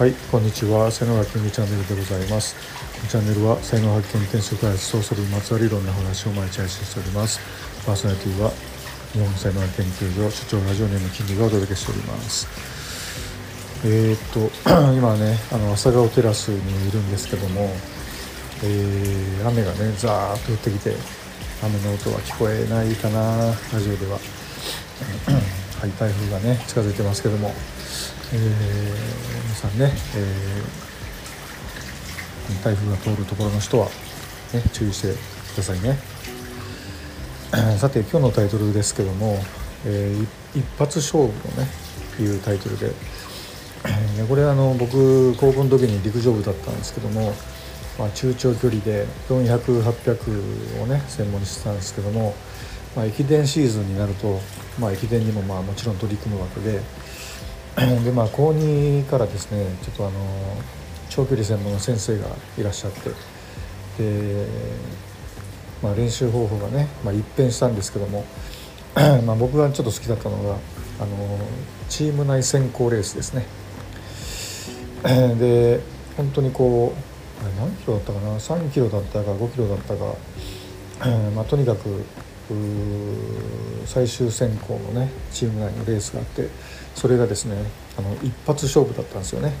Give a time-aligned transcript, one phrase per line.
[0.00, 0.90] はいこんにちは。
[0.90, 2.56] 才能学研究チャンネルでございます。
[2.96, 7.38] このチャンネルは才能発見転職開発ソースにまつわるいろんな話を毎日配信しております。
[7.84, 8.48] パーソナリティは
[9.12, 12.48] 日本才能研究所所長ラジオネーム金利がお届けしております。
[13.84, 14.40] えー、っと
[14.96, 17.68] 今ねあの朝顔テラスにいるんですけども、
[18.64, 20.96] えー、雨がねザーッと降ってきて
[21.62, 23.52] 雨の音は聞こえないかな。
[23.70, 24.16] ラジオでは。
[25.76, 27.52] はい台風がね近づいてますけども
[28.32, 28.38] えー、
[29.42, 35.14] 皆さんね、えー、台風が通るところの人は、ね、注意して
[35.52, 35.98] くださいね。
[37.78, 39.42] さて今日のタイトルですけども
[39.84, 41.68] 「えー、一発勝負」のね
[42.20, 42.92] いうタイトルで。
[44.28, 47.32] これあの僕高校の時に陸上部だったんですけども、
[47.98, 52.34] まあ、中長距離で400800をね専門にしてたんですけども、
[52.94, 54.38] まあ、駅伝シーズンになると、
[54.78, 56.82] まあ、駅伝にもまあもちろん取り組むわけで
[57.76, 60.18] でまあ高2からですねちょっとあの
[61.08, 63.10] 長距離専門の先生がいらっしゃって
[63.98, 64.46] で、
[65.82, 68.24] まあ、練習方法がね、まあ、一変したんですけども
[69.26, 70.56] まあ僕がちょっと好きだったのが
[71.00, 71.38] あの
[71.88, 73.46] チーム内選考レースですね。
[75.38, 75.80] で
[76.16, 80.14] 本当にこう何キロだったかな？3キロだったか5キロだったか。
[81.34, 82.04] まあとにかく
[83.90, 86.46] 最終選考のねチーム内のレースがあって
[86.94, 87.56] それがですね
[87.98, 89.52] あの一発勝負だったんですよね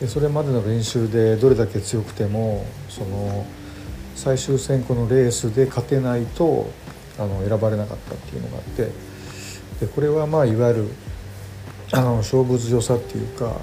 [0.00, 3.46] でそれまでの練習でどれだけ強くてもその
[4.16, 6.70] 最終選考のレースで勝てないと
[7.18, 8.90] あの選ばれなかったっていうのがあって
[9.80, 10.88] でこれはまあいわゆる
[11.92, 13.56] あの勝負強さっていうか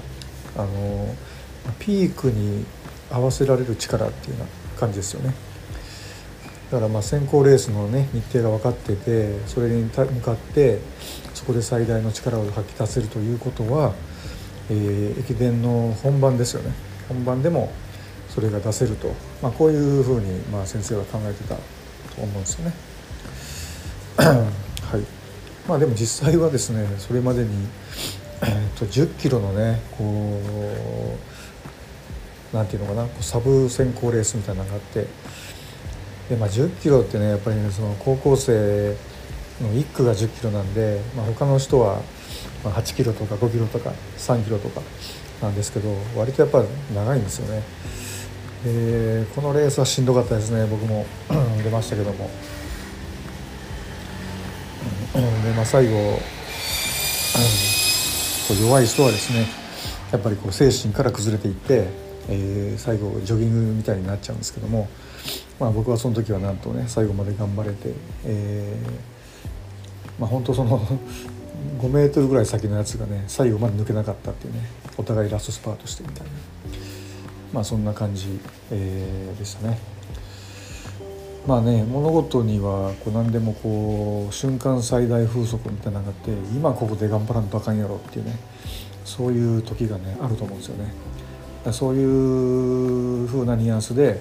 [0.56, 1.14] あの
[1.78, 2.66] ピークに
[3.08, 5.47] 合わせられる力っていうような感じですよね。
[6.70, 10.78] だからまあ先行レースのね日程が分かっててそれに向かって
[11.34, 13.94] そこで最大の力を発揮出せるということは、
[14.70, 16.72] えー、駅伝の本番ですよね。
[17.08, 17.72] 本番でも
[18.28, 19.08] それが出せると、
[19.42, 21.62] まあ、こういうふうにまあ先生は考えてたと
[22.18, 22.74] 思うんですよね。
[24.18, 25.18] はい。
[25.68, 27.68] まあ、でも実際はですねそれまでに、
[28.42, 31.14] えー、と10キロのねこ
[32.52, 35.06] うなんていうのかなこうサブ先行レースみたいなのがあって
[36.28, 38.96] で、まあ、10キロってねやっぱりねその高校生
[39.60, 42.00] の1区が10キロなんで、まあ、他の人は
[42.64, 44.80] 8キロとか5キロとか3キロとか
[45.42, 47.62] なんですけど割とやっぱ長いんですよね。
[48.64, 51.06] でこのレースはしんどかったですね僕も
[51.62, 52.28] 出ましたけども。
[55.14, 56.20] でまあ、最後、
[58.48, 59.46] こう弱い人はですね
[60.12, 61.88] やっぱりこう精神から崩れていって、
[62.28, 64.88] えー、最後ジョギングみたいになっちゃうんですけども、
[65.60, 67.92] まあ、僕はその時はなんとね最後まで頑張れて、
[68.24, 70.80] えー、まあ、本当その
[71.80, 74.60] 5メートルぐらい先のやつがね最後まで抜けなかったっていうね
[74.96, 76.32] お互いラストスパートしてみたいな
[77.52, 78.38] まあそんな感じ、
[78.70, 79.78] えー、でしたね。
[81.46, 88.36] まあね物事にはこう何でもこう瞬間最大風速みたいなのがあって今ここで頑張らんとあかんやろっていうね
[89.04, 90.92] そういう時がねあると思うんですよね。
[91.72, 94.20] そういう風なニュアンスで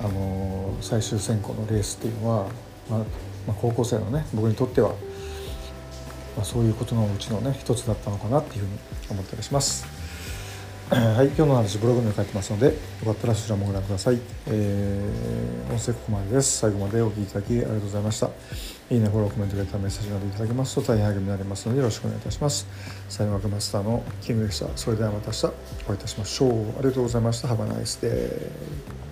[0.00, 2.48] あの最終選考のレースっていうのは、
[2.88, 3.04] まあ、ま
[3.48, 4.90] あ、高校生のね僕にとっては、
[6.36, 8.78] まあ、そういうことのうちのね一つだったのかなっていうふうに
[9.10, 9.86] 思ったりします。
[10.90, 12.72] はい、今日の話ブログに書いてますのでよ
[13.04, 14.18] かったらそちらもご覧ください。
[14.48, 16.58] えー、音声ここまでです。
[16.58, 18.26] 最後までお聴きいただきありがとうございました。
[18.90, 22.66] いいね、フォロー、コメント、レター、メッセージなどいただけますと大変励みになりますのでよろしくお願いいたします。
[23.08, 24.66] サイ学マスターのキングでした。
[24.74, 26.50] それではまた明日お会いいたしましょう。
[26.50, 27.46] ありがとうございました。
[27.46, 29.09] Have a nice day.